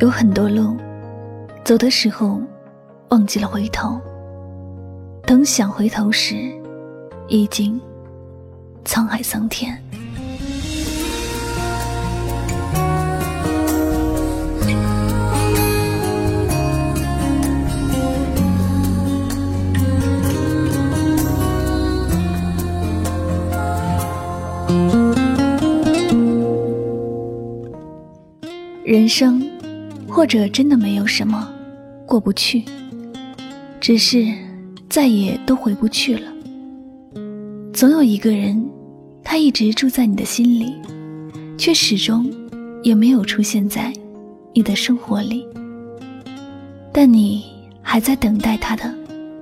[0.00, 0.74] 有很多路，
[1.62, 2.40] 走的时候
[3.10, 4.00] 忘记了回头。
[5.26, 6.36] 等想回头时，
[7.28, 7.78] 已经
[8.82, 9.78] 沧海桑田。
[28.82, 29.59] 人生。
[30.10, 31.48] 或者真的没有什么
[32.04, 32.64] 过不去，
[33.80, 34.26] 只是
[34.88, 36.30] 再也都回不去了。
[37.72, 38.68] 总有一个人，
[39.22, 40.74] 他一直住在你的心里，
[41.56, 42.28] 却始终
[42.82, 43.92] 也没有出现在
[44.52, 45.46] 你的生活里。
[46.92, 47.44] 但你
[47.80, 48.92] 还在等待他的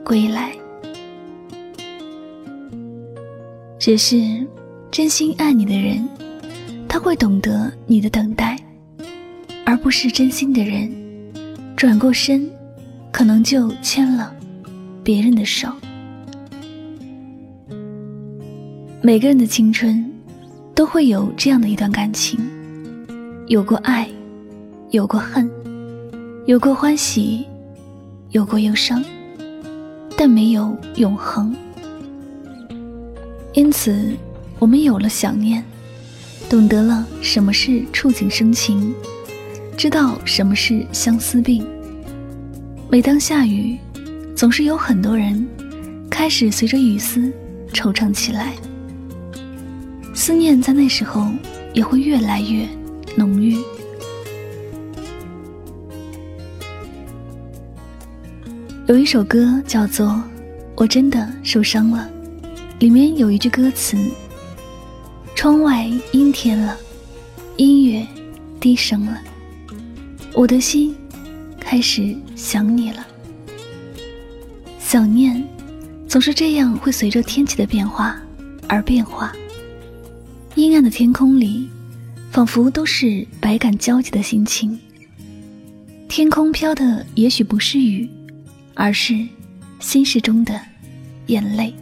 [0.04, 0.52] 归来。
[3.78, 4.22] 只是
[4.90, 6.06] 真心爱你的人，
[6.86, 8.58] 他会懂得你的等待。
[9.68, 10.90] 而不是真心的人，
[11.76, 12.48] 转过身，
[13.12, 14.34] 可能就牵了
[15.04, 15.68] 别人的手。
[19.02, 20.10] 每个人的青春，
[20.74, 22.40] 都会有这样的一段感情，
[23.48, 24.08] 有过爱，
[24.88, 25.50] 有过恨，
[26.46, 27.44] 有过欢喜，
[28.30, 29.04] 有过忧伤，
[30.16, 31.54] 但没有永恒。
[33.52, 34.16] 因此，
[34.58, 35.62] 我们有了想念，
[36.48, 38.94] 懂得了什么是触景生情。
[39.78, 41.64] 知道什么是相思病。
[42.90, 43.78] 每当下雨，
[44.34, 45.46] 总是有很多人
[46.10, 47.32] 开始随着雨丝
[47.72, 48.54] 惆怅起来。
[50.12, 51.28] 思念在那时候
[51.72, 52.66] 也会越来越
[53.16, 53.56] 浓郁。
[58.88, 60.08] 有一首歌叫做
[60.74, 62.10] 《我真的受伤了》，
[62.80, 63.96] 里面有一句歌词
[65.36, 66.76] ：“窗外阴天了，
[67.58, 68.04] 音乐
[68.58, 69.16] 低声了。”
[70.34, 70.94] 我的心
[71.58, 73.04] 开始想你了，
[74.78, 75.42] 想念
[76.06, 78.20] 总是这样，会随着天气的变化
[78.68, 79.32] 而变化。
[80.54, 81.68] 阴暗的天空里，
[82.30, 84.78] 仿佛都是百感交集的心情。
[86.08, 88.08] 天空飘的也许不是雨，
[88.74, 89.26] 而是
[89.80, 90.60] 心事中的
[91.26, 91.74] 眼泪。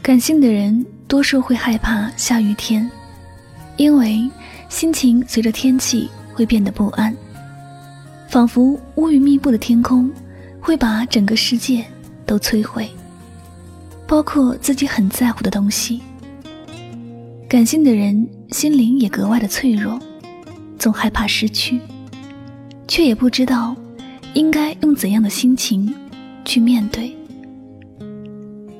[0.00, 2.88] 感性的人多数会害怕下雨天，
[3.76, 4.30] 因为。
[4.68, 7.14] 心情随着天气会变得不安，
[8.28, 10.10] 仿佛乌云密布的天空
[10.60, 11.84] 会把整个世界
[12.26, 12.88] 都摧毁，
[14.06, 16.00] 包括自己很在乎的东西。
[17.48, 19.98] 感性的人心灵也格外的脆弱，
[20.78, 21.80] 总害怕失去，
[22.88, 23.74] 却也不知道
[24.34, 25.94] 应该用怎样的心情
[26.44, 27.16] 去面对，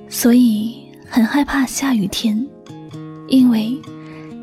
[0.09, 0.77] 所以
[1.09, 2.45] 很害怕下雨天，
[3.29, 3.81] 因为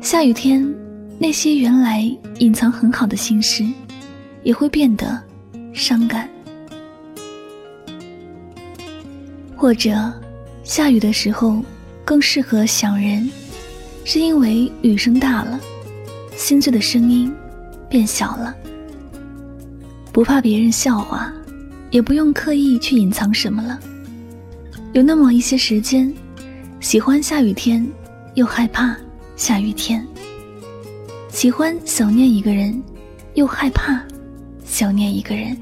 [0.00, 0.74] 下雨天。
[1.18, 2.00] 那些原来
[2.38, 3.64] 隐藏很好的心事，
[4.42, 5.20] 也会变得
[5.72, 6.28] 伤感。
[9.56, 10.12] 或者，
[10.62, 11.62] 下雨的时候
[12.04, 13.30] 更适合想人，
[14.04, 15.58] 是因为雨声大了，
[16.36, 17.32] 心碎的声音
[17.88, 18.54] 变小了。
[20.12, 21.32] 不怕别人笑话，
[21.90, 23.80] 也不用刻意去隐藏什么了。
[24.92, 26.12] 有那么一些时间，
[26.80, 27.86] 喜欢下雨天，
[28.34, 28.94] 又害怕
[29.36, 30.06] 下雨天。
[31.34, 32.80] 喜欢想念一个人，
[33.34, 34.00] 又害怕
[34.64, 35.58] 想念一个人，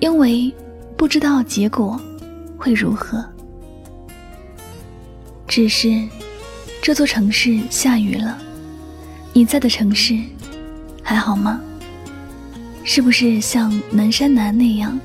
[0.00, 0.52] 因为
[0.96, 1.98] 不知道结果
[2.58, 3.24] 会如何。
[5.46, 6.04] 只是
[6.82, 8.36] 这座城市下雨了，
[9.32, 10.18] 你在的城市
[11.00, 11.60] 还好吗？
[12.82, 14.98] 是不是像南山南那样，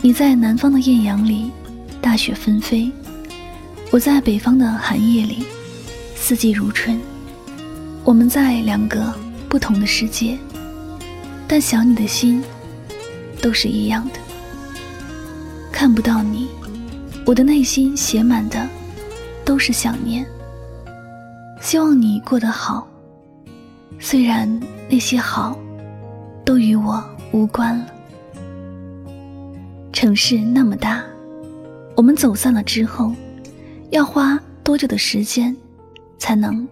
[0.00, 1.50] 你在南方的艳阳里，
[2.00, 2.88] 大雪纷飞；
[3.90, 5.42] 我在北方的寒夜里，
[6.14, 6.96] 四季如春。
[8.10, 9.14] 我们在两个
[9.48, 10.36] 不同的世界，
[11.46, 12.42] 但想你的心
[13.40, 14.14] 都是一样的。
[15.70, 16.48] 看不到你，
[17.24, 18.68] 我的内心写满的
[19.44, 20.26] 都是想念。
[21.60, 22.84] 希望你过得好，
[24.00, 25.56] 虽然那些好，
[26.44, 27.86] 都与我无关了。
[29.92, 31.04] 城市那么大，
[31.94, 33.14] 我们走散了之后，
[33.90, 35.56] 要花多久的时间，
[36.18, 36.66] 才能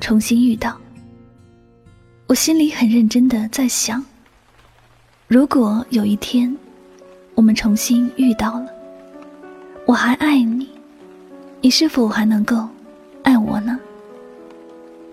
[0.00, 0.76] 重新遇到？
[2.26, 4.04] 我心里很认真的在想，
[5.26, 6.54] 如果有一天，
[7.34, 8.68] 我们重新遇到了，
[9.86, 10.68] 我还爱你，
[11.60, 12.68] 你是否还能够
[13.22, 13.78] 爱我呢？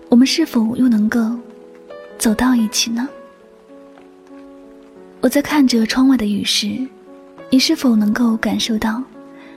[0.08, 1.20] 我们是否又能够
[2.18, 3.08] 走到一起呢？
[5.20, 6.78] 我在看着窗外的雨时，
[7.50, 9.02] 你是否能够感受到，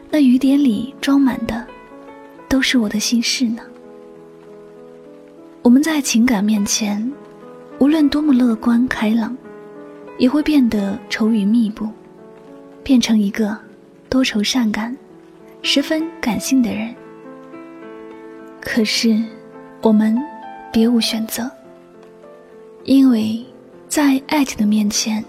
[0.10, 1.66] 那雨点里装满的，
[2.48, 3.62] 都是我的心事呢？
[5.62, 7.12] 我们在情感面前，
[7.80, 9.36] 无论多么乐观开朗，
[10.18, 11.88] 也会变得愁云密布。
[12.82, 13.56] 变成一个
[14.10, 14.98] 多愁善感、
[15.62, 16.96] 十分感性的人。
[18.60, 19.22] 可是，
[19.82, 20.18] 我们
[20.74, 21.52] 别无选择，
[22.86, 23.46] 因为
[23.88, 25.24] 在爱情的面前，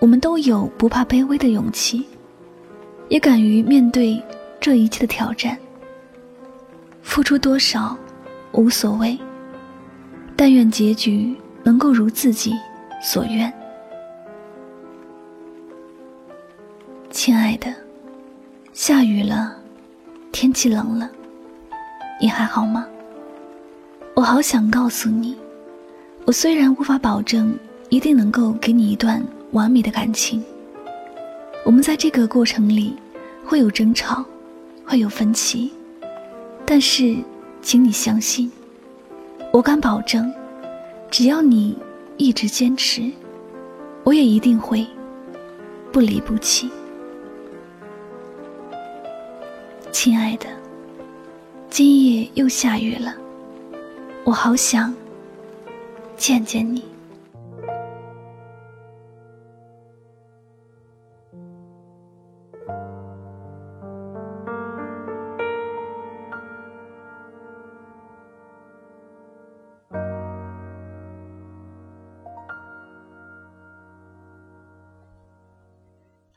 [0.00, 2.04] 我们都有不怕卑微的勇气，
[3.08, 4.20] 也敢于面对
[4.58, 5.56] 这一切的挑战。
[7.02, 7.96] 付出多少
[8.52, 9.16] 无所谓，
[10.42, 12.54] 但愿结局能够如自己
[13.02, 13.52] 所愿。
[17.10, 17.70] 亲爱的，
[18.72, 19.54] 下雨了，
[20.32, 21.10] 天气冷了，
[22.18, 22.86] 你还好吗？
[24.14, 25.36] 我好想告诉你，
[26.24, 27.54] 我虽然无法保证
[27.90, 30.42] 一定能够给你一段完美的感情，
[31.66, 32.96] 我们在这个过程里
[33.44, 34.24] 会有争吵，
[34.86, 35.70] 会有分歧，
[36.64, 37.18] 但是，
[37.60, 38.50] 请你相信，
[39.52, 40.32] 我敢保证，
[41.10, 41.76] 只要你
[42.16, 43.10] 一直坚持，
[44.04, 44.86] 我也一定会
[45.92, 46.70] 不离不弃。
[49.90, 50.46] 亲爱的，
[51.68, 53.12] 今夜又下雨了，
[54.24, 54.94] 我好想
[56.16, 56.84] 见见你。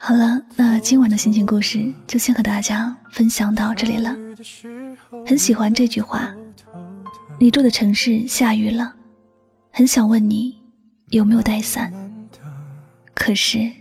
[0.05, 4.13] 好了，那今晚的心情故事就先和大家分享到这里了。
[5.25, 6.29] 很喜欢这句话
[7.39, 8.94] ：“你住的城市下雨了，
[9.71, 10.59] 很想问你
[11.11, 11.89] 有没有带伞，
[13.13, 13.71] 可是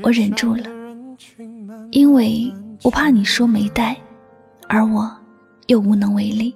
[0.00, 0.64] 我忍住了，
[1.90, 2.50] 因为
[2.82, 3.94] 我怕你说没带，
[4.70, 5.14] 而我
[5.66, 6.54] 又无能为力。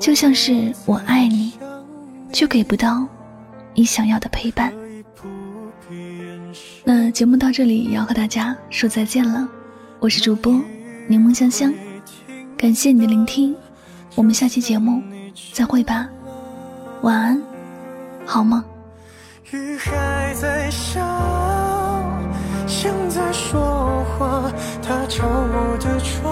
[0.00, 1.52] 就像是我爱你，
[2.32, 3.06] 却给不到
[3.74, 4.72] 你想要的陪伴。”
[6.84, 9.48] 那节目到这里也要和大家说再见了，
[10.00, 10.52] 我是主播
[11.06, 11.72] 柠檬香香，
[12.56, 13.54] 感谢你的聆听，
[14.16, 15.00] 我们下期节目
[15.52, 16.08] 再会吧，
[17.02, 17.40] 晚安，
[18.26, 18.60] 好梦。
[19.52, 21.06] 雨还在下，
[22.66, 24.50] 像在说话，
[24.82, 26.31] 他敲我的窗，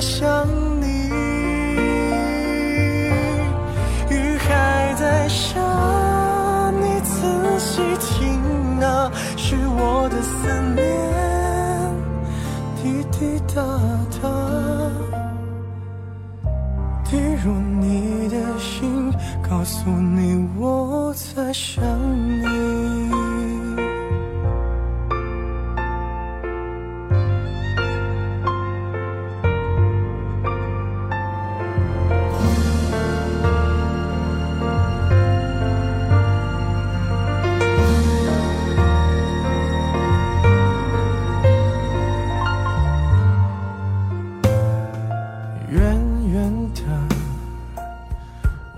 [0.00, 0.49] 想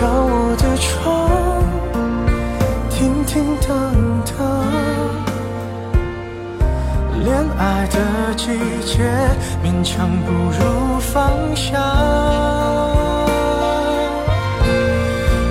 [0.00, 1.28] 敲我的窗，
[2.88, 3.68] 叮叮当
[4.24, 4.34] 当。
[7.22, 7.28] 恋
[7.58, 8.46] 爱的季
[8.86, 9.04] 节，
[9.62, 11.14] 勉强不如放
[11.54, 11.76] 下。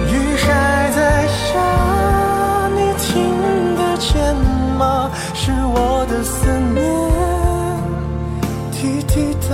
[0.08, 0.48] 雨还
[0.96, 1.62] 在下，
[2.74, 3.08] 你听
[3.76, 4.36] 得见
[4.80, 5.12] 吗？
[5.36, 6.84] 是我的思念，
[8.72, 9.14] 滴滴
[9.48, 9.54] 答，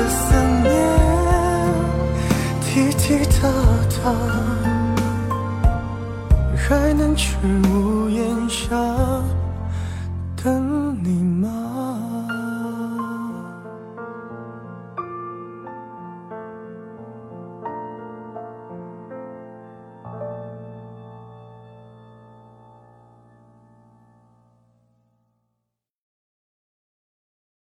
[0.00, 0.72] 的思念，
[2.62, 3.48] 滴滴答
[4.02, 4.10] 答，
[6.56, 7.36] 还能去
[7.68, 8.66] 屋檐下
[10.42, 11.59] 等你吗？